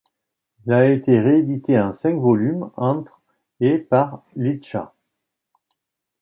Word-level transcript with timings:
Il 0.65 0.73
a 0.73 0.89
été 0.91 1.19
réédité 1.19 1.79
en 1.79 1.93
cinq 1.93 2.15
volumes 2.15 2.71
entre 2.75 3.21
et 3.59 3.77
par 3.77 4.23
Leedsha. 4.35 4.95